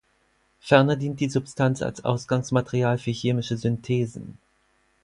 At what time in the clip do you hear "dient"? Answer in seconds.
0.95-1.19